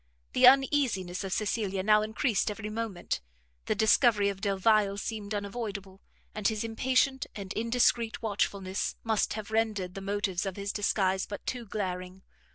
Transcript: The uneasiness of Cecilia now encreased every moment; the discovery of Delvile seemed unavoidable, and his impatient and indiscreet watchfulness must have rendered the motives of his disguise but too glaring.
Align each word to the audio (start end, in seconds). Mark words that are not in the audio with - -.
The 0.33 0.47
uneasiness 0.47 1.23
of 1.23 1.31
Cecilia 1.31 1.83
now 1.83 2.01
encreased 2.01 2.49
every 2.49 2.71
moment; 2.71 3.21
the 3.65 3.75
discovery 3.75 4.29
of 4.29 4.41
Delvile 4.41 4.97
seemed 4.97 5.31
unavoidable, 5.35 6.01
and 6.33 6.47
his 6.47 6.63
impatient 6.63 7.27
and 7.35 7.53
indiscreet 7.53 8.19
watchfulness 8.19 8.95
must 9.03 9.33
have 9.33 9.51
rendered 9.51 9.93
the 9.93 10.01
motives 10.01 10.47
of 10.47 10.55
his 10.55 10.73
disguise 10.73 11.27
but 11.27 11.45
too 11.45 11.67
glaring. 11.67 12.23